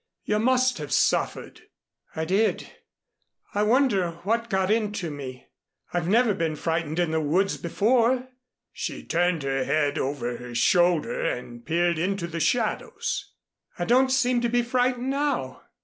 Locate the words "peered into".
11.63-12.25